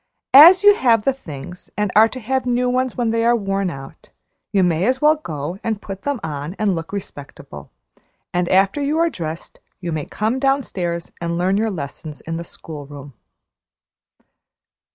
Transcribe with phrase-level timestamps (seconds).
[0.33, 3.69] As you have the things and are to have new ones when they are worn
[3.69, 4.09] out,
[4.51, 7.69] you may as well go and put them on and look respectable;
[8.33, 12.43] and after you are dressed, you may come downstairs and learn your lessons in the
[12.43, 13.13] school room."